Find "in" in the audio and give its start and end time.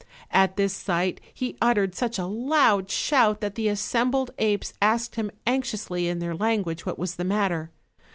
6.07-6.17